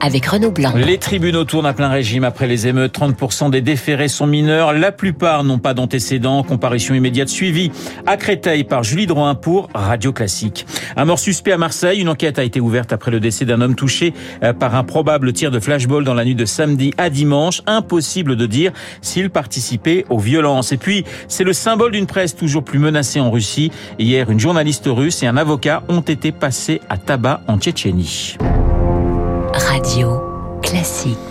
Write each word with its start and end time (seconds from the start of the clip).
avec 0.00 0.26
Renaud 0.26 0.50
Blanc. 0.50 0.72
Les 0.74 0.98
tribunaux 0.98 1.44
tournent 1.44 1.66
à 1.66 1.72
plein 1.72 1.88
régime 1.88 2.24
après 2.24 2.46
les 2.46 2.66
émeutes. 2.66 2.98
30% 2.98 3.50
des 3.50 3.60
déférés 3.60 4.08
sont 4.08 4.26
mineurs. 4.26 4.72
La 4.72 4.92
plupart 4.92 5.44
n'ont 5.44 5.58
pas 5.58 5.74
d'antécédents. 5.74 6.42
Comparution 6.42 6.94
immédiate 6.94 7.28
suivie 7.28 7.70
à 8.06 8.16
Créteil 8.16 8.64
par 8.64 8.82
Julie 8.82 9.06
Drouin 9.06 9.34
pour 9.34 9.68
Radio 9.74 10.12
Classique. 10.12 10.66
Un 10.96 11.04
mort 11.04 11.18
suspect 11.18 11.52
à 11.52 11.58
Marseille. 11.58 12.00
Une 12.00 12.08
enquête 12.08 12.38
a 12.38 12.44
été 12.44 12.60
ouverte 12.60 12.92
après 12.92 13.10
le 13.10 13.20
décès 13.20 13.44
d'un 13.44 13.60
homme 13.60 13.74
touché 13.74 14.14
euh, 14.42 14.52
par 14.52 14.74
un 14.74 14.84
probable 14.84 15.32
tir 15.32 15.50
de 15.50 15.60
flashball 15.60 16.04
dans 16.04 16.14
la 16.14 16.24
nuit 16.24 16.34
de 16.34 16.44
samedi 16.44 16.92
à 16.98 17.10
dimanche. 17.10 17.62
Impossible 17.66 18.36
de 18.36 18.46
dire 18.46 18.72
s'il 19.02 19.30
participait 19.30 20.04
aux 20.08 20.18
violences. 20.18 20.72
Et 20.72 20.76
puis, 20.76 21.04
c'est 21.28 21.44
le 21.44 21.52
symbole 21.52 21.92
d'une 21.92 22.06
presse 22.06 22.34
toujours 22.34 22.64
plus 22.64 22.78
menacée 22.78 23.20
en 23.20 23.30
Russie. 23.30 23.70
Hier, 23.98 24.30
une 24.30 24.40
journaliste 24.40 24.86
russe 24.86 25.22
et 25.22 25.26
un 25.26 25.36
avocat 25.36 25.82
ont 25.88 26.00
été 26.00 26.32
passés 26.32 26.80
à 26.88 26.96
tabac 26.96 27.42
en 27.46 27.58
Tchétchénie. 27.58 28.36
Classique. 30.62 31.29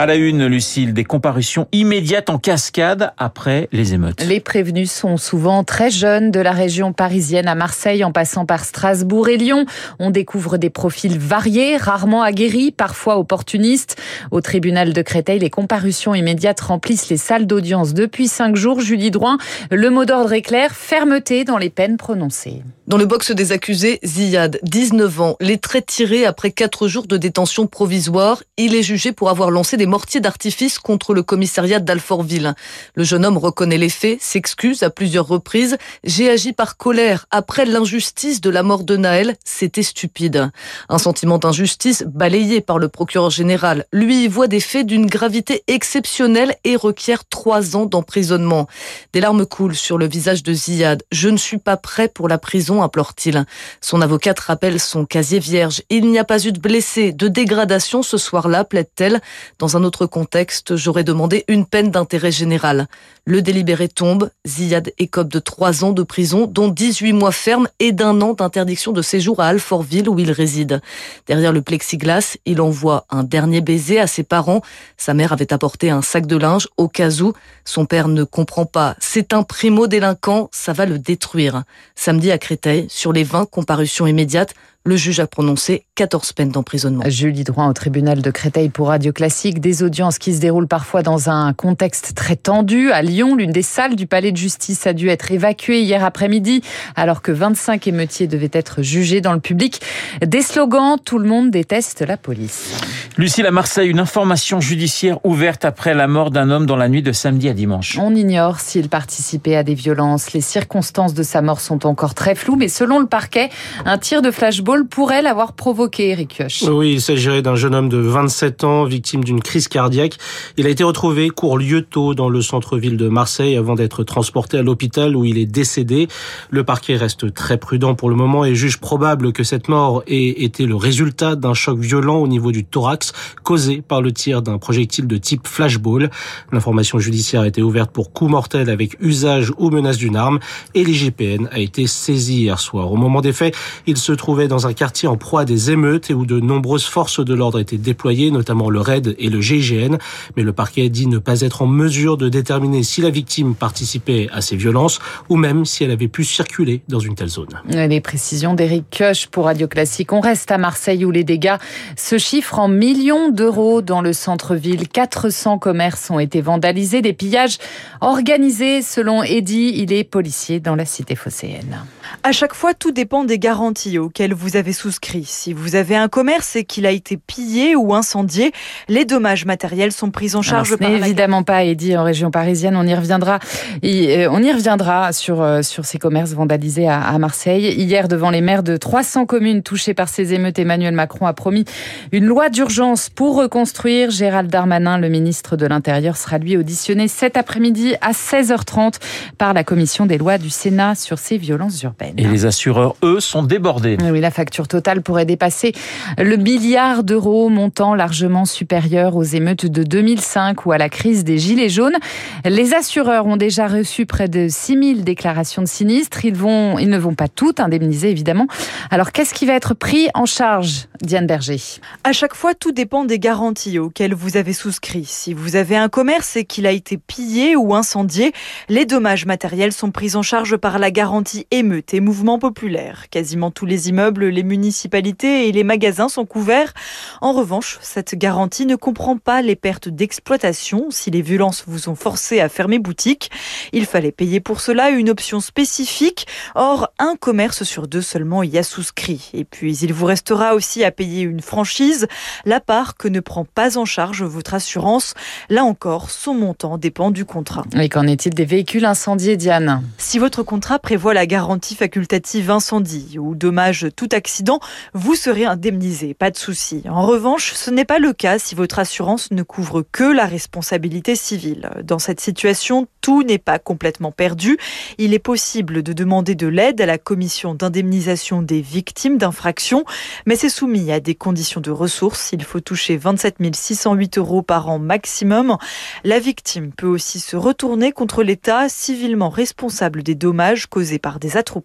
À 0.00 0.06
la 0.06 0.14
une, 0.14 0.46
Lucille, 0.46 0.94
des 0.94 1.04
comparutions 1.04 1.68
immédiates 1.72 2.30
en 2.30 2.38
cascade 2.38 3.12
après 3.18 3.68
les 3.70 3.92
émeutes. 3.92 4.24
Les 4.24 4.40
prévenus 4.40 4.90
sont 4.90 5.18
souvent 5.18 5.62
très 5.62 5.90
jeunes 5.90 6.30
de 6.30 6.40
la 6.40 6.52
région 6.52 6.94
parisienne 6.94 7.46
à 7.46 7.54
Marseille 7.54 8.02
en 8.02 8.10
passant 8.10 8.46
par 8.46 8.64
Strasbourg 8.64 9.28
et 9.28 9.36
Lyon. 9.36 9.66
On 9.98 10.08
découvre 10.08 10.56
des 10.56 10.70
profils 10.70 11.18
variés, 11.18 11.76
rarement 11.76 12.22
aguerris, 12.22 12.70
parfois 12.70 13.18
opportunistes. 13.18 14.00
Au 14.30 14.40
tribunal 14.40 14.94
de 14.94 15.02
Créteil, 15.02 15.40
les 15.40 15.50
comparutions 15.50 16.14
immédiates 16.14 16.60
remplissent 16.60 17.10
les 17.10 17.18
salles 17.18 17.46
d'audience 17.46 17.92
depuis 17.92 18.26
cinq 18.26 18.56
jours. 18.56 18.80
Julie 18.80 19.10
Droin, 19.10 19.36
le 19.70 19.90
mot 19.90 20.06
d'ordre 20.06 20.32
est 20.32 20.40
clair, 20.40 20.74
fermeté 20.74 21.44
dans 21.44 21.58
les 21.58 21.68
peines 21.68 21.98
prononcées. 21.98 22.62
Dans 22.86 22.96
le 22.96 23.06
box 23.06 23.32
des 23.32 23.52
accusés, 23.52 24.00
Ziyad, 24.02 24.58
19 24.64 25.20
ans, 25.20 25.36
les 25.40 25.58
traits 25.58 25.86
tirés 25.86 26.24
après 26.24 26.50
quatre 26.50 26.88
jours 26.88 27.06
de 27.06 27.18
détention 27.18 27.68
provisoire. 27.68 28.42
Il 28.56 28.74
est 28.74 28.82
jugé 28.82 29.12
pour 29.12 29.28
avoir 29.28 29.52
lancé 29.52 29.76
des 29.76 29.86
mortiers 29.90 30.20
d'artifice 30.20 30.78
contre 30.78 31.12
le 31.12 31.22
commissariat 31.22 31.80
d'Alfortville. 31.80 32.54
Le 32.94 33.04
jeune 33.04 33.26
homme 33.26 33.36
reconnaît 33.36 33.76
les 33.76 33.88
faits, 33.90 34.22
s'excuse 34.22 34.82
à 34.82 34.88
plusieurs 34.88 35.26
reprises. 35.26 35.76
J'ai 36.04 36.30
agi 36.30 36.52
par 36.52 36.76
colère 36.76 37.26
après 37.30 37.66
l'injustice 37.66 38.40
de 38.40 38.48
la 38.48 38.62
mort 38.62 38.84
de 38.84 38.96
Naël. 38.96 39.36
C'était 39.44 39.82
stupide. 39.82 40.50
Un 40.88 40.98
sentiment 40.98 41.38
d'injustice 41.38 42.04
balayé 42.06 42.60
par 42.60 42.78
le 42.78 42.88
procureur 42.88 43.30
général. 43.30 43.84
Lui 43.92 44.28
voit 44.28 44.46
des 44.46 44.60
faits 44.60 44.86
d'une 44.86 45.06
gravité 45.06 45.64
exceptionnelle 45.66 46.54
et 46.64 46.76
requiert 46.76 47.24
trois 47.28 47.76
ans 47.76 47.86
d'emprisonnement. 47.86 48.68
Des 49.12 49.20
larmes 49.20 49.44
coulent 49.44 49.74
sur 49.74 49.98
le 49.98 50.06
visage 50.06 50.44
de 50.44 50.54
Ziyad. 50.54 51.02
Je 51.10 51.28
ne 51.28 51.36
suis 51.36 51.58
pas 51.58 51.76
prêt 51.76 52.08
pour 52.08 52.28
la 52.28 52.38
prison 52.38 52.82
implore-t-il. 52.82 53.44
Son 53.80 54.00
avocate 54.00 54.38
rappelle 54.38 54.78
son 54.78 55.04
casier 55.04 55.40
vierge. 55.40 55.82
Il 55.90 56.08
n'y 56.08 56.18
a 56.20 56.24
pas 56.24 56.46
eu 56.46 56.52
de 56.52 56.60
blessés, 56.60 57.12
de 57.12 57.26
dégradation 57.26 58.04
ce 58.04 58.18
soir-là, 58.18 58.62
plaide-t-elle. 58.62 59.20
Dans 59.58 59.76
un 59.76 59.79
autre 59.84 60.06
contexte, 60.06 60.76
j'aurais 60.76 61.04
demandé 61.04 61.44
une 61.48 61.66
peine 61.66 61.90
d'intérêt 61.90 62.32
général. 62.32 62.88
Le 63.24 63.42
délibéré 63.42 63.88
tombe. 63.88 64.30
Ziyad 64.46 64.92
écope 64.98 65.28
de 65.28 65.38
trois 65.38 65.84
ans 65.84 65.92
de 65.92 66.02
prison, 66.02 66.46
dont 66.46 66.68
18 66.68 67.12
mois 67.12 67.32
ferme 67.32 67.68
et 67.78 67.92
d'un 67.92 68.20
an 68.20 68.32
d'interdiction 68.32 68.92
de 68.92 69.02
séjour 69.02 69.40
à 69.40 69.46
Alfortville 69.46 70.08
où 70.08 70.18
il 70.18 70.30
réside. 70.32 70.80
Derrière 71.26 71.52
le 71.52 71.62
plexiglas, 71.62 72.36
il 72.46 72.60
envoie 72.60 73.04
un 73.10 73.22
dernier 73.22 73.60
baiser 73.60 74.00
à 74.00 74.06
ses 74.06 74.22
parents. 74.22 74.62
Sa 74.96 75.14
mère 75.14 75.32
avait 75.32 75.52
apporté 75.52 75.90
un 75.90 76.02
sac 76.02 76.26
de 76.26 76.36
linge 76.36 76.68
au 76.76 76.88
cas 76.88 77.20
où. 77.20 77.32
Son 77.64 77.86
père 77.86 78.08
ne 78.08 78.24
comprend 78.24 78.66
pas. 78.66 78.96
C'est 78.98 79.32
un 79.32 79.42
primo-délinquant, 79.42 80.48
ça 80.52 80.72
va 80.72 80.86
le 80.86 80.98
détruire. 80.98 81.64
Samedi 81.94 82.30
à 82.30 82.38
Créteil, 82.38 82.86
sur 82.88 83.12
les 83.12 83.24
20 83.24 83.48
comparutions 83.48 84.06
immédiates, 84.06 84.54
le 84.86 84.96
juge 84.96 85.20
a 85.20 85.26
prononcé 85.26 85.84
14 85.96 86.32
peines 86.32 86.50
d'emprisonnement. 86.50 87.04
Julie 87.06 87.44
Droit 87.44 87.66
au 87.66 87.72
tribunal 87.74 88.22
de 88.22 88.30
Créteil 88.30 88.70
pour 88.70 88.88
Radio 88.88 89.12
Classique. 89.12 89.60
Des 89.60 89.82
audiences 89.82 90.18
qui 90.18 90.34
se 90.34 90.40
déroulent 90.40 90.68
parfois 90.68 91.02
dans 91.02 91.28
un 91.28 91.52
contexte 91.52 92.14
très 92.14 92.36
tendu. 92.36 92.90
À 92.90 93.02
Lyon, 93.02 93.36
l'une 93.36 93.52
des 93.52 93.60
salles 93.60 93.94
du 93.94 94.06
palais 94.06 94.32
de 94.32 94.38
justice 94.38 94.86
a 94.86 94.94
dû 94.94 95.10
être 95.10 95.32
évacuée 95.32 95.82
hier 95.82 96.02
après-midi 96.02 96.62
alors 96.96 97.20
que 97.20 97.30
25 97.30 97.86
émeutiers 97.88 98.26
devaient 98.26 98.48
être 98.54 98.80
jugés 98.80 99.20
dans 99.20 99.34
le 99.34 99.40
public. 99.40 99.82
Des 100.24 100.40
slogans, 100.40 100.96
tout 101.04 101.18
le 101.18 101.28
monde 101.28 101.50
déteste 101.50 102.00
la 102.00 102.16
police. 102.16 102.74
Lucille 103.18 103.46
à 103.46 103.50
Marseille, 103.50 103.90
une 103.90 104.00
information 104.00 104.60
judiciaire 104.60 105.18
ouverte 105.26 105.66
après 105.66 105.92
la 105.92 106.06
mort 106.06 106.30
d'un 106.30 106.50
homme 106.50 106.64
dans 106.64 106.76
la 106.76 106.88
nuit 106.88 107.02
de 107.02 107.12
samedi 107.12 107.50
à 107.50 107.52
dimanche. 107.52 107.98
On 108.00 108.14
ignore 108.14 108.60
s'il 108.60 108.88
participait 108.88 109.56
à 109.56 109.62
des 109.62 109.74
violences. 109.74 110.32
Les 110.32 110.40
circonstances 110.40 111.12
de 111.12 111.22
sa 111.22 111.42
mort 111.42 111.60
sont 111.60 111.86
encore 111.86 112.14
très 112.14 112.34
floues, 112.34 112.56
mais 112.56 112.68
selon 112.68 112.98
le 112.98 113.06
parquet, 113.06 113.50
un 113.84 113.98
tir 113.98 114.22
de 114.22 114.30
flashball 114.30 114.69
pourrait 114.88 115.22
l'avoir 115.22 115.52
provoqué, 115.52 116.10
Eric 116.10 116.36
Kioch. 116.36 116.68
Oui, 116.70 116.92
il 116.94 117.00
s'agirait 117.00 117.42
d'un 117.42 117.54
jeune 117.54 117.74
homme 117.74 117.88
de 117.88 117.98
27 117.98 118.64
ans, 118.64 118.84
victime 118.84 119.24
d'une 119.24 119.40
crise 119.40 119.68
cardiaque. 119.68 120.16
Il 120.56 120.66
a 120.66 120.68
été 120.70 120.84
retrouvé 120.84 121.30
court 121.30 121.58
lieu 121.58 121.82
tôt 121.82 122.14
dans 122.14 122.28
le 122.28 122.42
centre-ville 122.42 122.96
de 122.96 123.08
Marseille 123.08 123.56
avant 123.56 123.74
d'être 123.74 124.04
transporté 124.04 124.58
à 124.58 124.62
l'hôpital 124.62 125.16
où 125.16 125.24
il 125.24 125.38
est 125.38 125.46
décédé. 125.46 126.08
Le 126.50 126.64
parquet 126.64 126.96
reste 126.96 127.32
très 127.34 127.58
prudent 127.58 127.94
pour 127.94 128.10
le 128.10 128.16
moment 128.16 128.44
et 128.44 128.54
juge 128.54 128.78
probable 128.78 129.32
que 129.32 129.44
cette 129.44 129.68
mort 129.68 130.02
ait 130.06 130.44
été 130.44 130.66
le 130.66 130.76
résultat 130.76 131.36
d'un 131.36 131.54
choc 131.54 131.78
violent 131.78 132.18
au 132.18 132.28
niveau 132.28 132.52
du 132.52 132.64
thorax 132.64 133.12
causé 133.42 133.82
par 133.82 134.02
le 134.02 134.12
tir 134.12 134.42
d'un 134.42 134.58
projectile 134.58 135.06
de 135.06 135.16
type 135.16 135.46
flashball. 135.46 136.10
L'information 136.52 136.98
judiciaire 136.98 137.42
a 137.42 137.46
été 137.46 137.62
ouverte 137.62 137.90
pour 137.90 138.12
coup 138.12 138.28
mortel 138.28 138.70
avec 138.70 138.96
usage 139.00 139.52
ou 139.58 139.70
menace 139.70 139.96
d'une 139.96 140.16
arme 140.16 140.38
et 140.74 140.84
l'IGPN 140.84 141.48
a 141.50 141.58
été 141.58 141.86
saisi 141.86 142.42
hier 142.42 142.58
soir. 142.58 142.92
Au 142.92 142.96
moment 142.96 143.20
des 143.20 143.32
faits, 143.32 143.54
il 143.86 143.96
se 143.96 144.12
trouvait 144.12 144.48
dans 144.48 144.59
un 144.66 144.72
quartier 144.72 145.08
en 145.08 145.16
proie 145.16 145.42
à 145.42 145.44
des 145.44 145.70
émeutes 145.70 146.10
et 146.10 146.14
où 146.14 146.26
de 146.26 146.40
nombreuses 146.40 146.84
forces 146.84 147.24
de 147.24 147.34
l'ordre 147.34 147.60
étaient 147.60 147.78
déployées, 147.78 148.30
notamment 148.30 148.70
le 148.70 148.80
RAID 148.80 149.16
et 149.18 149.28
le 149.28 149.40
GIGN. 149.40 149.96
Mais 150.36 150.42
le 150.42 150.52
parquet 150.52 150.88
dit 150.88 151.06
ne 151.06 151.18
pas 151.18 151.40
être 151.40 151.62
en 151.62 151.66
mesure 151.66 152.16
de 152.16 152.28
déterminer 152.28 152.82
si 152.82 153.00
la 153.00 153.10
victime 153.10 153.54
participait 153.54 154.28
à 154.32 154.40
ces 154.40 154.56
violences 154.56 154.98
ou 155.28 155.36
même 155.36 155.64
si 155.64 155.84
elle 155.84 155.90
avait 155.90 156.08
pu 156.08 156.24
circuler 156.24 156.82
dans 156.88 157.00
une 157.00 157.14
telle 157.14 157.28
zone. 157.28 157.60
Les 157.68 158.00
précisions 158.00 158.54
d'Éric 158.54 158.84
Koch 158.96 159.26
pour 159.28 159.44
Radio 159.44 159.68
Classique. 159.68 160.12
On 160.12 160.20
reste 160.20 160.50
à 160.50 160.58
Marseille 160.58 161.04
où 161.04 161.10
les 161.10 161.24
dégâts 161.24 161.56
se 161.96 162.18
chiffrent 162.18 162.58
en 162.58 162.68
millions 162.68 163.30
d'euros 163.30 163.82
dans 163.82 164.00
le 164.00 164.12
centre-ville. 164.12 164.88
400 164.88 165.58
commerces 165.58 166.10
ont 166.10 166.18
été 166.18 166.40
vandalisés, 166.40 167.02
des 167.02 167.12
pillages 167.12 167.58
organisés 168.00 168.82
selon 168.82 169.22
Eddy. 169.22 169.72
Il 169.76 169.92
est 169.92 170.04
policier 170.04 170.60
dans 170.60 170.76
la 170.76 170.84
cité 170.84 171.14
phocéenne. 171.14 171.84
À 172.22 172.32
chaque 172.32 172.54
fois, 172.54 172.74
tout 172.74 172.90
dépend 172.90 173.24
des 173.24 173.38
garanties 173.38 173.98
auxquelles 173.98 174.34
vous 174.34 174.56
avez 174.56 174.72
souscrit. 174.72 175.24
Si 175.24 175.52
vous 175.52 175.74
avez 175.74 175.96
un 175.96 176.08
commerce 176.08 176.56
et 176.56 176.64
qu'il 176.64 176.86
a 176.86 176.90
été 176.90 177.16
pillé 177.16 177.76
ou 177.76 177.94
incendié, 177.94 178.52
les 178.88 179.04
dommages 179.04 179.46
matériels 179.46 179.92
sont 179.92 180.10
pris 180.10 180.34
en 180.34 180.42
charge 180.42 180.76
par 180.76 180.90
évidemment 180.90 181.42
pas 181.42 181.64
Eddy 181.64 181.96
en 181.96 182.04
région 182.04 182.30
parisienne. 182.30 182.76
On 182.76 182.86
y 182.86 182.94
reviendra. 182.94 183.38
Euh, 183.84 184.28
on 184.30 184.42
y 184.42 184.52
reviendra 184.52 185.12
sur 185.12 185.40
euh, 185.40 185.62
sur 185.62 185.84
ces 185.84 185.98
commerces 185.98 186.32
vandalisés 186.32 186.88
à 186.88 187.16
Marseille. 187.18 187.74
Hier, 187.80 188.08
devant 188.08 188.30
les 188.30 188.40
maires 188.40 188.62
de 188.62 188.76
300 188.76 189.26
communes 189.26 189.62
touchées 189.62 189.94
par 189.94 190.08
ces 190.08 190.34
émeutes, 190.34 190.58
Emmanuel 190.58 190.94
Macron 190.94 191.26
a 191.26 191.32
promis 191.32 191.64
une 192.12 192.26
loi 192.26 192.48
d'urgence 192.48 193.08
pour 193.08 193.36
reconstruire. 193.36 194.10
Gérald 194.10 194.50
Darmanin, 194.50 194.98
le 194.98 195.08
ministre 195.08 195.56
de 195.56 195.66
l'Intérieur, 195.66 196.16
sera 196.16 196.38
lui 196.38 196.56
auditionné 196.56 197.08
cet 197.08 197.36
après-midi 197.36 197.94
à 198.00 198.12
16h30 198.12 198.94
par 199.38 199.54
la 199.54 199.64
commission 199.64 200.06
des 200.06 200.18
lois 200.18 200.38
du 200.38 200.50
Sénat 200.50 200.94
sur 200.94 201.18
ces 201.18 201.38
violences 201.38 201.82
urbaines. 201.82 201.99
Et 202.16 202.26
les 202.26 202.46
assureurs, 202.46 202.96
eux, 203.02 203.20
sont 203.20 203.42
débordés. 203.42 203.96
Oui, 204.02 204.20
la 204.20 204.30
facture 204.30 204.68
totale 204.68 205.02
pourrait 205.02 205.26
dépasser 205.26 205.72
le 206.18 206.36
milliard 206.36 207.04
d'euros, 207.04 207.48
montant 207.48 207.94
largement 207.94 208.44
supérieur 208.44 209.16
aux 209.16 209.22
émeutes 209.22 209.66
de 209.66 209.82
2005 209.82 210.66
ou 210.66 210.72
à 210.72 210.78
la 210.78 210.88
crise 210.88 211.24
des 211.24 211.38
Gilets 211.38 211.68
jaunes. 211.68 211.96
Les 212.44 212.74
assureurs 212.74 213.26
ont 213.26 213.36
déjà 213.36 213.66
reçu 213.66 214.06
près 214.06 214.28
de 214.28 214.48
6000 214.48 215.04
déclarations 215.04 215.62
de 215.62 215.68
sinistres. 215.68 216.24
Ils, 216.24 216.34
vont, 216.34 216.78
ils 216.78 216.88
ne 216.88 216.98
vont 216.98 217.14
pas 217.14 217.28
toutes 217.28 217.60
indemniser, 217.60 218.10
évidemment. 218.10 218.46
Alors, 218.90 219.12
qu'est-ce 219.12 219.34
qui 219.34 219.46
va 219.46 219.54
être 219.54 219.74
pris 219.74 220.08
en 220.14 220.26
charge, 220.26 220.88
Diane 221.02 221.26
Berger? 221.26 221.60
À 222.04 222.12
chaque 222.12 222.34
fois, 222.34 222.54
tout 222.54 222.72
dépend 222.72 223.04
des 223.04 223.18
garanties 223.18 223.78
auxquelles 223.78 224.14
vous 224.14 224.36
avez 224.36 224.52
souscrit. 224.52 225.04
Si 225.04 225.34
vous 225.34 225.56
avez 225.56 225.76
un 225.76 225.88
commerce 225.88 226.36
et 226.36 226.44
qu'il 226.44 226.66
a 226.66 226.72
été 226.72 226.96
pillé 226.96 227.56
ou 227.56 227.74
incendié, 227.74 228.32
les 228.68 228.86
dommages 228.86 229.26
matériels 229.26 229.72
sont 229.72 229.90
pris 229.90 230.16
en 230.16 230.22
charge 230.22 230.56
par 230.56 230.78
la 230.78 230.90
garantie 230.90 231.46
émeute 231.50 231.89
été 231.90 231.98
mouvement 231.98 232.38
populaire. 232.38 233.08
Quasiment 233.10 233.50
tous 233.50 233.66
les 233.66 233.88
immeubles, 233.88 234.26
les 234.26 234.44
municipalités 234.44 235.48
et 235.48 235.52
les 235.52 235.64
magasins 235.64 236.08
sont 236.08 236.24
couverts. 236.24 236.72
En 237.20 237.32
revanche, 237.32 237.80
cette 237.82 238.14
garantie 238.14 238.64
ne 238.64 238.76
comprend 238.76 239.16
pas 239.16 239.42
les 239.42 239.56
pertes 239.56 239.88
d'exploitation 239.88 240.86
si 240.90 241.10
les 241.10 241.20
violences 241.20 241.64
vous 241.66 241.88
ont 241.88 241.96
forcé 241.96 242.38
à 242.38 242.48
fermer 242.48 242.78
boutique. 242.78 243.32
Il 243.72 243.86
fallait 243.86 244.12
payer 244.12 244.38
pour 244.38 244.60
cela 244.60 244.90
une 244.90 245.10
option 245.10 245.40
spécifique. 245.40 246.28
Or, 246.54 246.92
un 247.00 247.16
commerce 247.18 247.64
sur 247.64 247.88
deux 247.88 248.02
seulement 248.02 248.44
y 248.44 248.56
a 248.56 248.62
souscrit. 248.62 249.28
Et 249.34 249.44
puis, 249.44 249.76
il 249.78 249.92
vous 249.92 250.06
restera 250.06 250.54
aussi 250.54 250.84
à 250.84 250.92
payer 250.92 251.22
une 251.22 251.40
franchise, 251.40 252.06
la 252.44 252.60
part 252.60 252.96
que 252.96 253.08
ne 253.08 253.18
prend 253.18 253.44
pas 253.44 253.78
en 253.78 253.84
charge 253.84 254.22
votre 254.22 254.54
assurance. 254.54 255.14
Là 255.48 255.64
encore, 255.64 256.10
son 256.10 256.34
montant 256.34 256.78
dépend 256.78 257.10
du 257.10 257.24
contrat. 257.24 257.64
Et 257.76 257.88
qu'en 257.88 258.06
est-il 258.06 258.32
des 258.32 258.44
véhicules 258.44 258.84
incendiés, 258.84 259.36
Diane? 259.36 259.82
Si 259.98 260.20
votre 260.20 260.44
contrat 260.44 260.78
prévoit 260.78 261.14
la 261.14 261.26
garantie 261.26 261.74
facultative 261.80 262.50
incendie 262.50 263.16
ou 263.18 263.34
dommage 263.34 263.86
tout 263.96 264.10
accident, 264.12 264.60
vous 264.92 265.14
serez 265.14 265.46
indemnisé, 265.46 266.12
pas 266.12 266.30
de 266.30 266.36
souci. 266.36 266.82
En 266.86 267.06
revanche, 267.06 267.54
ce 267.54 267.70
n'est 267.70 267.86
pas 267.86 267.98
le 267.98 268.12
cas 268.12 268.38
si 268.38 268.54
votre 268.54 268.78
assurance 268.78 269.30
ne 269.30 269.42
couvre 269.42 269.82
que 269.90 270.04
la 270.04 270.26
responsabilité 270.26 271.16
civile. 271.16 271.70
Dans 271.82 271.98
cette 271.98 272.20
situation, 272.20 272.86
tout 273.00 273.22
n'est 273.22 273.38
pas 273.38 273.58
complètement 273.58 274.12
perdu. 274.12 274.58
Il 274.98 275.14
est 275.14 275.18
possible 275.18 275.82
de 275.82 275.94
demander 275.94 276.34
de 276.34 276.48
l'aide 276.48 276.82
à 276.82 276.86
la 276.86 276.98
commission 276.98 277.54
d'indemnisation 277.54 278.42
des 278.42 278.60
victimes 278.60 279.16
d'infractions, 279.16 279.86
mais 280.26 280.36
c'est 280.36 280.50
soumis 280.50 280.92
à 280.92 281.00
des 281.00 281.14
conditions 281.14 281.62
de 281.62 281.70
ressources. 281.70 282.32
Il 282.32 282.44
faut 282.44 282.60
toucher 282.60 282.98
27 282.98 283.36
608 283.54 284.18
euros 284.18 284.42
par 284.42 284.68
an 284.68 284.78
maximum. 284.78 285.56
La 286.04 286.18
victime 286.18 286.72
peut 286.76 286.86
aussi 286.86 287.20
se 287.20 287.36
retourner 287.36 287.92
contre 287.92 288.22
l'État 288.22 288.68
civilement 288.68 289.30
responsable 289.30 290.02
des 290.02 290.14
dommages 290.14 290.66
causés 290.66 290.98
par 290.98 291.18
des 291.18 291.38
attroupements, 291.38 291.59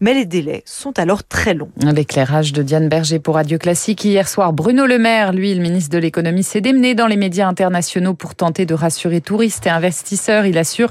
mais 0.00 0.14
les 0.14 0.24
délais 0.24 0.62
sont 0.66 0.98
alors 0.98 1.24
très 1.24 1.54
longs. 1.54 1.70
L'éclairage 1.76 2.52
de 2.52 2.62
Diane 2.62 2.88
Berger 2.88 3.18
pour 3.18 3.34
Radio 3.34 3.58
Classique. 3.58 4.04
Hier 4.04 4.28
soir, 4.28 4.52
Bruno 4.52 4.86
Le 4.86 4.98
Maire, 4.98 5.32
lui, 5.32 5.54
le 5.54 5.60
ministre 5.60 5.90
de 5.90 5.98
l'économie, 5.98 6.42
s'est 6.42 6.60
démené 6.60 6.94
dans 6.94 7.06
les 7.06 7.16
médias 7.16 7.46
internationaux 7.46 8.14
pour 8.14 8.34
tenter 8.34 8.66
de 8.66 8.74
rassurer 8.74 9.20
touristes 9.20 9.66
et 9.66 9.70
investisseurs. 9.70 10.46
Il 10.46 10.58
assure 10.58 10.90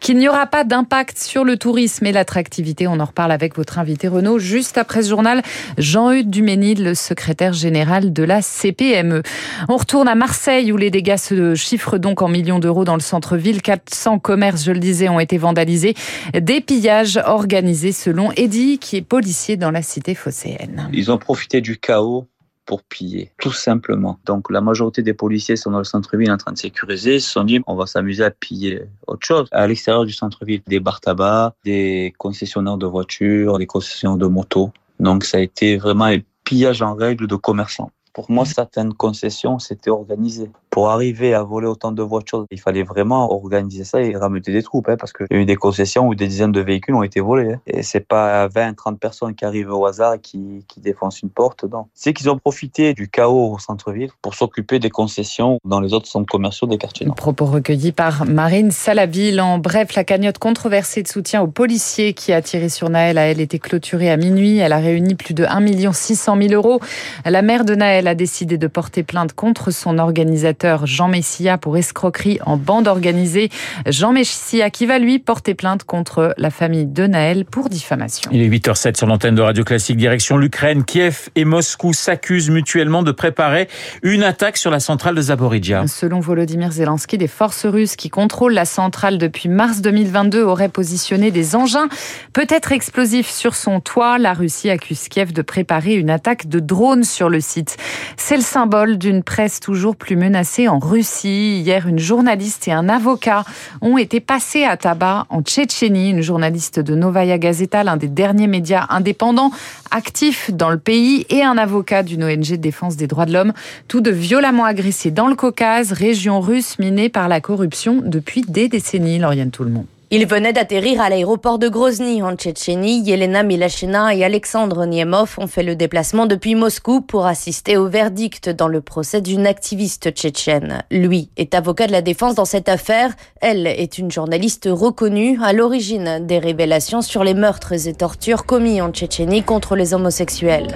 qu'il 0.00 0.18
n'y 0.18 0.28
aura 0.28 0.46
pas 0.46 0.64
d'impact 0.64 1.18
sur 1.18 1.44
le 1.44 1.56
tourisme 1.56 2.06
et 2.06 2.12
l'attractivité. 2.12 2.86
On 2.86 3.00
en 3.00 3.04
reparle 3.04 3.32
avec 3.32 3.56
votre 3.56 3.78
invité 3.78 4.08
Renaud 4.08 4.38
juste 4.38 4.78
après 4.78 5.02
ce 5.02 5.08
journal. 5.08 5.42
Jean-Eudes 5.76 6.30
Duménil, 6.30 6.84
le 6.84 6.94
secrétaire 6.94 7.52
général 7.52 8.12
de 8.12 8.22
la 8.22 8.42
CPME. 8.42 9.22
On 9.68 9.76
retourne 9.76 10.08
à 10.08 10.14
Marseille 10.14 10.72
où 10.72 10.76
les 10.76 10.90
dégâts 10.90 11.16
se 11.16 11.54
chiffrent 11.54 11.98
donc 11.98 12.22
en 12.22 12.28
millions 12.28 12.58
d'euros 12.58 12.84
dans 12.84 12.94
le 12.94 13.00
centre-ville. 13.00 13.62
400 13.62 14.18
commerces, 14.18 14.64
je 14.64 14.72
le 14.72 14.78
disais, 14.78 15.08
ont 15.08 15.20
été 15.20 15.38
vandalisés. 15.38 15.94
Des 16.38 16.60
pillages 16.60 17.20
organisés 17.24 17.77
selon 17.92 18.32
Eddy, 18.32 18.78
qui 18.78 18.96
est 18.96 19.02
policier 19.02 19.56
dans 19.56 19.70
la 19.70 19.82
cité 19.82 20.14
phocéenne. 20.14 20.88
Ils 20.92 21.10
ont 21.10 21.18
profité 21.18 21.60
du 21.60 21.78
chaos 21.78 22.26
pour 22.68 22.82
piller, 22.82 23.32
tout 23.38 23.52
simplement. 23.52 24.18
Donc 24.26 24.50
la 24.50 24.60
majorité 24.60 25.02
des 25.02 25.14
policiers 25.14 25.56
sont 25.56 25.70
dans 25.70 25.78
le 25.78 25.84
centre-ville 25.84 26.30
en 26.30 26.36
train 26.36 26.52
de 26.52 26.58
sécuriser, 26.58 27.14
ils 27.14 27.20
se 27.22 27.30
sont 27.30 27.44
dit 27.44 27.60
on 27.66 27.74
va 27.74 27.86
s'amuser 27.86 28.24
à 28.24 28.30
piller 28.30 28.82
autre 29.06 29.26
chose. 29.26 29.48
À 29.52 29.66
l'extérieur 29.66 30.04
du 30.04 30.12
centre-ville, 30.12 30.60
des 30.66 30.78
bars 30.78 31.00
tabac, 31.00 31.54
des 31.64 32.12
concessionnaires 32.18 32.76
de 32.76 32.86
voitures, 32.86 33.58
des 33.58 33.66
concessionnaires 33.66 34.18
de 34.18 34.26
motos. 34.26 34.70
Donc 35.00 35.24
ça 35.24 35.38
a 35.38 35.40
été 35.40 35.78
vraiment 35.78 36.04
un 36.04 36.18
pillage 36.44 36.82
en 36.82 36.94
règle 36.94 37.26
de 37.26 37.36
commerçants. 37.36 37.90
Pour 38.12 38.30
moi, 38.30 38.44
certaines 38.44 38.92
concessions, 38.94 39.58
c'était 39.58 39.90
organisé. 39.90 40.50
Pour 40.70 40.90
arriver 40.90 41.34
à 41.34 41.42
voler 41.42 41.66
autant 41.66 41.92
de 41.92 42.02
voitures, 42.02 42.46
il 42.50 42.60
fallait 42.60 42.82
vraiment 42.82 43.32
organiser 43.32 43.84
ça 43.84 44.00
et 44.00 44.16
ramener 44.16 44.40
des 44.40 44.62
troupes, 44.62 44.88
hein, 44.88 44.96
parce 44.98 45.12
qu'il 45.12 45.26
y 45.30 45.34
a 45.34 45.38
eu 45.38 45.44
des 45.44 45.56
concessions 45.56 46.06
où 46.06 46.14
des 46.14 46.26
dizaines 46.26 46.52
de 46.52 46.60
véhicules 46.60 46.94
ont 46.94 47.02
été 47.02 47.20
volés. 47.20 47.54
Hein. 47.54 47.60
Et 47.66 47.82
c'est 47.82 48.06
pas 48.06 48.48
20, 48.48 48.74
30 48.74 49.00
personnes 49.00 49.34
qui 49.34 49.44
arrivent 49.44 49.72
au 49.72 49.86
hasard 49.86 50.14
et 50.14 50.18
qui, 50.18 50.64
qui 50.68 50.80
défoncent 50.80 51.22
une 51.22 51.30
porte. 51.30 51.64
C'est 51.94 52.12
qu'ils 52.12 52.30
ont 52.30 52.38
profité 52.38 52.94
du 52.94 53.08
chaos 53.08 53.54
au 53.54 53.58
centre-ville 53.58 54.10
pour 54.22 54.34
s'occuper 54.34 54.78
des 54.78 54.90
concessions 54.90 55.58
dans 55.64 55.80
les 55.80 55.92
autres 55.92 56.06
centres 56.06 56.30
commerciaux 56.30 56.66
des 56.66 56.78
quartiers. 56.78 57.06
Propos 57.16 57.46
recueillis 57.46 57.92
par 57.92 58.26
Marine 58.26 58.70
Salaville. 58.70 59.40
En 59.40 59.58
bref, 59.58 59.94
la 59.94 60.04
cagnotte 60.04 60.38
controversée 60.38 61.02
de 61.02 61.08
soutien 61.08 61.42
aux 61.42 61.48
policiers 61.48 62.12
qui 62.12 62.32
a 62.32 62.42
tiré 62.42 62.68
sur 62.68 62.90
Naël 62.90 63.18
a 63.18 63.22
elle 63.22 63.40
été 63.40 63.58
clôturée 63.58 64.10
à 64.10 64.16
minuit. 64.16 64.58
Elle 64.58 64.72
a 64.72 64.78
réuni 64.78 65.14
plus 65.14 65.34
de 65.34 65.44
1 65.44 65.92
600 65.92 66.36
000 66.40 66.54
euros. 66.54 66.80
La 67.24 67.42
mère 67.42 67.64
de 67.64 67.74
Naël 67.74 68.06
a 68.06 68.14
décidé 68.14 68.58
de 68.58 68.66
porter 68.66 69.02
plainte 69.02 69.32
contre 69.32 69.70
son 69.70 69.98
organisateur 69.98 70.57
Jean 70.84 71.08
Messia 71.08 71.58
pour 71.58 71.76
escroquerie 71.76 72.38
en 72.44 72.56
bande 72.56 72.88
organisée. 72.88 73.50
Jean 73.86 74.12
Messia 74.12 74.70
qui 74.70 74.86
va 74.86 74.98
lui 74.98 75.18
porter 75.18 75.54
plainte 75.54 75.84
contre 75.84 76.34
la 76.36 76.50
famille 76.50 76.86
de 76.86 77.06
Naël 77.06 77.44
pour 77.44 77.68
diffamation. 77.68 78.30
Il 78.32 78.42
est 78.42 78.48
8h07 78.48 78.96
sur 78.96 79.06
l'antenne 79.06 79.34
de 79.34 79.42
Radio 79.42 79.64
Classique, 79.64 79.96
direction 79.96 80.36
l'Ukraine. 80.36 80.84
Kiev 80.84 81.28
et 81.36 81.44
Moscou 81.44 81.92
s'accusent 81.92 82.50
mutuellement 82.50 83.02
de 83.02 83.12
préparer 83.12 83.68
une 84.02 84.22
attaque 84.22 84.56
sur 84.56 84.70
la 84.70 84.80
centrale 84.80 85.14
de 85.14 85.22
Zaporizhia. 85.22 85.86
Selon 85.86 86.20
Volodymyr 86.20 86.72
Zelensky, 86.72 87.18
des 87.18 87.28
forces 87.28 87.66
russes 87.66 87.96
qui 87.96 88.10
contrôlent 88.10 88.54
la 88.54 88.64
centrale 88.64 89.18
depuis 89.18 89.48
mars 89.48 89.80
2022 89.80 90.42
auraient 90.42 90.68
positionné 90.68 91.30
des 91.30 91.54
engins 91.56 91.88
peut-être 92.32 92.72
explosifs 92.72 93.30
sur 93.30 93.54
son 93.54 93.80
toit. 93.80 94.18
La 94.18 94.32
Russie 94.32 94.70
accuse 94.70 95.08
Kiev 95.08 95.32
de 95.32 95.42
préparer 95.42 95.94
une 95.94 96.10
attaque 96.10 96.48
de 96.48 96.60
drones 96.60 97.04
sur 97.04 97.28
le 97.28 97.40
site. 97.40 97.76
C'est 98.16 98.36
le 98.36 98.42
symbole 98.42 98.98
d'une 98.98 99.22
presse 99.22 99.60
toujours 99.60 99.96
plus 99.96 100.16
menacée 100.16 100.47
en 100.68 100.78
Russie. 100.78 101.60
Hier, 101.60 101.86
une 101.86 101.98
journaliste 101.98 102.66
et 102.68 102.72
un 102.72 102.88
avocat 102.88 103.44
ont 103.82 103.98
été 103.98 104.18
passés 104.18 104.64
à 104.64 104.76
tabac 104.76 105.26
en 105.28 105.42
Tchétchénie. 105.42 106.10
Une 106.10 106.22
journaliste 106.22 106.80
de 106.80 106.94
Novaya 106.94 107.38
Gazeta, 107.38 107.84
l'un 107.84 107.96
des 107.96 108.08
derniers 108.08 108.46
médias 108.46 108.86
indépendants 108.88 109.50
actifs 109.90 110.50
dans 110.50 110.70
le 110.70 110.78
pays, 110.78 111.26
et 111.28 111.42
un 111.42 111.58
avocat 111.58 112.02
d'une 112.02 112.24
ONG 112.24 112.50
de 112.52 112.56
défense 112.56 112.96
des 112.96 113.06
droits 113.06 113.26
de 113.26 113.32
l'homme, 113.32 113.52
tous 113.86 114.00
deux 114.00 114.10
violemment 114.10 114.64
agressés 114.64 115.10
dans 115.10 115.26
le 115.26 115.36
Caucase, 115.36 115.92
région 115.92 116.40
russe 116.40 116.78
minée 116.78 117.10
par 117.10 117.28
la 117.28 117.40
corruption 117.40 118.00
depuis 118.04 118.42
des 118.42 118.68
décennies. 118.68 119.18
Lauriane 119.18 119.50
Tout 119.50 119.64
le 119.64 119.70
monde. 119.70 119.97
Ils 120.10 120.26
venaient 120.26 120.54
d'atterrir 120.54 121.02
à 121.02 121.10
l'aéroport 121.10 121.58
de 121.58 121.68
Grozny 121.68 122.22
en 122.22 122.34
Tchétchénie. 122.34 123.02
Yelena 123.02 123.42
Milachina 123.42 124.14
et 124.14 124.24
Alexandre 124.24 124.86
Niemov 124.86 125.34
ont 125.36 125.46
fait 125.46 125.62
le 125.62 125.76
déplacement 125.76 126.24
depuis 126.24 126.54
Moscou 126.54 127.02
pour 127.02 127.26
assister 127.26 127.76
au 127.76 127.88
verdict 127.88 128.48
dans 128.48 128.68
le 128.68 128.80
procès 128.80 129.20
d'une 129.20 129.46
activiste 129.46 130.10
tchétchène. 130.10 130.82
Lui 130.90 131.28
est 131.36 131.54
avocat 131.54 131.86
de 131.88 131.92
la 131.92 132.00
défense 132.00 132.34
dans 132.34 132.46
cette 132.46 132.70
affaire. 132.70 133.10
Elle 133.42 133.66
est 133.66 133.98
une 133.98 134.10
journaliste 134.10 134.66
reconnue 134.72 135.38
à 135.42 135.52
l'origine 135.52 136.24
des 136.26 136.38
révélations 136.38 137.02
sur 137.02 137.22
les 137.22 137.34
meurtres 137.34 137.86
et 137.86 137.92
tortures 137.92 138.46
commis 138.46 138.80
en 138.80 138.90
Tchétchénie 138.90 139.42
contre 139.42 139.76
les 139.76 139.92
homosexuels. 139.92 140.68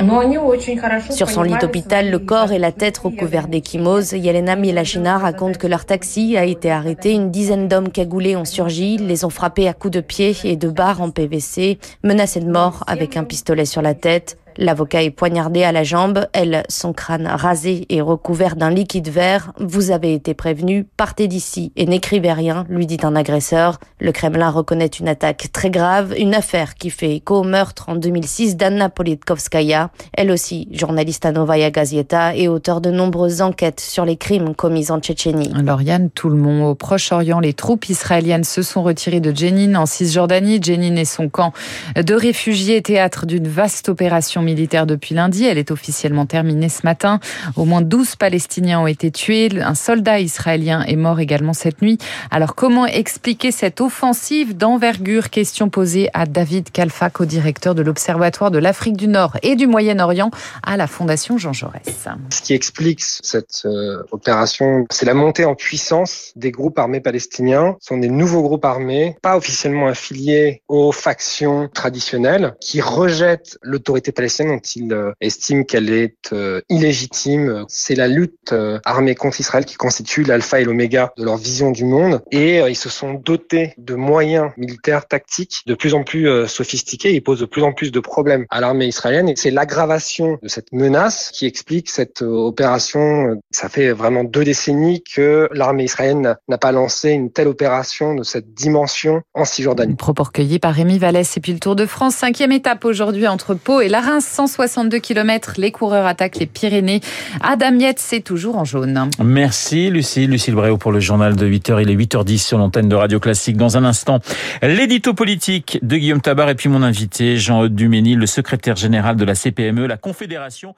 Sur 1.08 1.30
son 1.30 1.42
lit 1.42 1.56
d'hôpital, 1.58 2.10
le 2.10 2.18
corps 2.18 2.52
et 2.52 2.58
la 2.58 2.70
tête 2.70 2.98
recouverts 2.98 3.48
d'échymoses, 3.48 4.12
Yelena 4.12 4.56
Milachina 4.56 5.16
raconte 5.16 5.56
que 5.56 5.66
leur 5.66 5.86
taxi 5.86 6.36
a 6.36 6.44
été 6.44 6.70
arrêté. 6.70 7.12
Une 7.12 7.30
dizaine 7.30 7.66
d'hommes 7.66 7.90
cagoulés 7.90 8.36
ont 8.36 8.44
surgi. 8.44 8.98
Les 8.98 9.21
ont 9.24 9.30
frappés 9.30 9.68
à 9.68 9.74
coups 9.74 9.92
de 9.92 10.00
pied 10.00 10.36
et 10.44 10.56
de 10.56 10.68
barres 10.68 11.00
en 11.00 11.10
PVC, 11.10 11.78
menacés 12.02 12.40
de 12.40 12.50
mort 12.50 12.84
avec 12.86 13.16
un 13.16 13.24
pistolet 13.24 13.64
sur 13.64 13.82
la 13.82 13.94
tête. 13.94 14.38
L'avocat 14.56 15.02
est 15.02 15.10
poignardé 15.10 15.62
à 15.64 15.72
la 15.72 15.84
jambe, 15.84 16.26
elle, 16.32 16.62
son 16.68 16.92
crâne 16.92 17.26
rasé 17.26 17.86
et 17.88 18.00
recouvert 18.00 18.56
d'un 18.56 18.70
liquide 18.70 19.08
vert. 19.08 19.52
Vous 19.58 19.90
avez 19.90 20.14
été 20.14 20.34
prévenu, 20.34 20.84
partez 20.96 21.28
d'ici 21.28 21.72
et 21.76 21.86
n'écrivez 21.86 22.32
rien, 22.32 22.64
lui 22.68 22.86
dit 22.86 22.98
un 23.02 23.16
agresseur. 23.16 23.78
Le 24.00 24.12
Kremlin 24.12 24.50
reconnaît 24.50 24.86
une 24.86 25.08
attaque 25.08 25.48
très 25.52 25.70
grave, 25.70 26.14
une 26.18 26.34
affaire 26.34 26.74
qui 26.74 26.90
fait 26.90 27.16
écho 27.16 27.36
au 27.36 27.44
meurtre 27.44 27.88
en 27.88 27.96
2006 27.96 28.56
d'Anna 28.56 28.88
Politkovskaya, 28.88 29.90
elle 30.12 30.30
aussi 30.30 30.68
journaliste 30.72 31.26
à 31.26 31.32
Novaya 31.32 31.70
Gazeta 31.70 32.34
et 32.36 32.48
auteur 32.48 32.80
de 32.80 32.90
nombreuses 32.90 33.40
enquêtes 33.40 33.80
sur 33.80 34.04
les 34.04 34.16
crimes 34.16 34.54
commis 34.54 34.90
en 34.90 35.00
Tchétchénie. 35.00 35.52
Lauriane, 35.62 36.10
tout 36.10 36.28
le 36.28 36.36
monde 36.36 36.62
au 36.70 36.74
Proche-Orient, 36.74 37.40
les 37.40 37.54
troupes 37.54 37.88
israéliennes 37.88 38.44
se 38.44 38.62
sont 38.62 38.82
retirées 38.82 39.20
de 39.20 39.34
Jenin 39.34 39.74
en 39.76 39.86
Cisjordanie. 39.86 40.60
Jenin 40.62 40.96
est 40.96 41.04
son 41.04 41.28
camp 41.28 41.52
de 41.96 42.14
réfugiés, 42.14 42.82
théâtre 42.82 43.26
d'une 43.26 43.48
vaste 43.48 43.88
opération 43.88 44.41
militaire 44.42 44.86
depuis 44.86 45.14
lundi. 45.14 45.44
Elle 45.44 45.58
est 45.58 45.70
officiellement 45.70 46.26
terminée 46.26 46.68
ce 46.68 46.80
matin. 46.84 47.20
Au 47.56 47.64
moins 47.64 47.82
12 47.82 48.16
Palestiniens 48.16 48.80
ont 48.80 48.86
été 48.86 49.10
tués. 49.10 49.48
Un 49.60 49.74
soldat 49.74 50.20
israélien 50.20 50.82
est 50.82 50.96
mort 50.96 51.20
également 51.20 51.52
cette 51.52 51.82
nuit. 51.82 51.98
Alors 52.30 52.54
comment 52.54 52.86
expliquer 52.86 53.50
cette 53.50 53.80
offensive 53.80 54.56
d'envergure? 54.56 55.30
Question 55.30 55.68
posée 55.68 56.08
à 56.14 56.26
David 56.26 56.70
Kalfak, 56.70 57.20
au 57.20 57.24
directeur 57.24 57.74
de 57.74 57.82
l'Observatoire 57.82 58.50
de 58.50 58.58
l'Afrique 58.58 58.96
du 58.96 59.08
Nord 59.08 59.36
et 59.42 59.56
du 59.56 59.66
Moyen-Orient 59.66 60.30
à 60.62 60.76
la 60.76 60.86
Fondation 60.86 61.38
Jean 61.38 61.52
Jaurès. 61.52 61.82
Ce 62.30 62.42
qui 62.42 62.54
explique 62.54 63.00
cette 63.02 63.62
euh, 63.64 64.02
opération, 64.10 64.86
c'est 64.90 65.06
la 65.06 65.14
montée 65.14 65.44
en 65.44 65.54
puissance 65.54 66.32
des 66.36 66.50
groupes 66.50 66.78
armés 66.78 67.00
palestiniens. 67.00 67.76
Ce 67.80 67.88
sont 67.88 67.98
des 67.98 68.08
nouveaux 68.08 68.42
groupes 68.42 68.64
armés, 68.64 69.16
pas 69.22 69.36
officiellement 69.36 69.86
affiliés 69.86 70.62
aux 70.68 70.92
factions 70.92 71.68
traditionnelles, 71.72 72.54
qui 72.60 72.80
rejettent 72.80 73.58
l'autorité 73.62 74.12
palestinienne 74.12 74.31
blessés 74.32 74.44
dont 74.44 74.58
il 74.58 74.92
euh, 74.92 75.12
estime 75.20 75.64
qu'elle 75.64 75.90
est 75.90 76.32
euh, 76.32 76.60
illégitime. 76.68 77.64
C'est 77.68 77.94
la 77.94 78.08
lutte 78.08 78.52
euh, 78.52 78.78
armée 78.84 79.14
contre 79.14 79.40
Israël 79.40 79.64
qui 79.64 79.76
constitue 79.76 80.22
l'alpha 80.22 80.60
et 80.60 80.64
l'oméga 80.64 81.12
de 81.16 81.24
leur 81.24 81.36
vision 81.36 81.70
du 81.70 81.84
monde. 81.84 82.22
Et 82.30 82.58
ils 82.58 82.76
se 82.76 82.88
sont 82.88 83.14
dotés 83.14 83.74
de 83.78 83.94
moyens 83.94 84.50
militaires 84.56 85.06
tactiques 85.06 85.62
de 85.66 85.74
plus 85.74 85.94
en 85.94 86.04
plus 86.04 86.48
sophistiqués. 86.48 87.12
Ils 87.14 87.22
posent 87.22 87.40
de 87.40 87.46
plus 87.46 87.62
en 87.62 87.72
plus 87.72 87.92
de 87.92 88.00
problèmes 88.00 88.46
à 88.50 88.60
l'armée 88.60 88.86
israélienne. 88.86 89.28
Et 89.28 89.34
c'est 89.36 89.50
l'aggravation 89.50 90.38
de 90.42 90.48
cette 90.48 90.72
menace 90.72 91.30
qui 91.32 91.46
explique 91.46 91.90
cette 91.90 92.22
opération. 92.22 93.40
Ça 93.50 93.68
fait 93.68 93.92
vraiment 93.92 94.24
deux 94.24 94.44
décennies 94.44 95.02
que 95.02 95.48
l'armée 95.52 95.84
israélienne 95.84 96.36
n'a 96.48 96.58
pas 96.58 96.72
lancé 96.72 97.10
une 97.10 97.30
telle 97.30 97.48
opération 97.48 98.14
de 98.14 98.22
cette 98.22 98.54
dimension 98.54 99.22
en 99.34 99.44
Cisjordanie. 99.44 99.94
Propos 99.94 100.24
recueillis 100.24 100.58
par 100.58 100.74
Rémi 100.74 100.98
Vallès. 100.98 101.36
Et 101.36 101.40
puis 101.40 101.52
le 101.52 101.58
Tour 101.58 101.76
de 101.76 101.86
France, 101.86 102.14
cinquième 102.16 102.52
étape 102.52 102.84
aujourd'hui 102.84 103.28
entre 103.28 103.54
Pau 103.54 103.80
et 103.80 103.88
Larins. 103.88 104.21
162 104.24 104.98
km, 104.98 105.54
les 105.58 105.70
coureurs 105.70 106.06
attaquent 106.06 106.38
les 106.38 106.46
Pyrénées. 106.46 107.00
Adam 107.40 107.78
Yetz, 107.78 107.98
c'est 107.98 108.20
toujours 108.20 108.56
en 108.56 108.64
jaune. 108.64 109.10
Merci 109.22 109.90
Lucie, 109.90 110.26
Lucille 110.26 110.54
Bréau 110.54 110.76
pour 110.76 110.92
le 110.92 111.00
journal 111.00 111.36
de 111.36 111.46
8h. 111.46 111.82
Il 111.82 111.90
est 111.90 111.96
8h10 111.96 112.38
sur 112.38 112.58
l'antenne 112.58 112.88
de 112.88 112.96
Radio 112.96 113.20
Classique. 113.20 113.56
Dans 113.56 113.76
un 113.76 113.84
instant, 113.84 114.20
l'édito 114.62 115.14
politique 115.14 115.78
de 115.82 115.96
Guillaume 115.96 116.20
Tabar 116.20 116.48
et 116.48 116.54
puis 116.54 116.68
mon 116.68 116.82
invité, 116.82 117.36
Jean-Aude 117.36 117.74
Dumény, 117.74 118.14
le 118.14 118.26
secrétaire 118.26 118.76
général 118.76 119.16
de 119.16 119.24
la 119.24 119.34
CPME, 119.34 119.86
la 119.86 119.96
Confédération. 119.96 120.74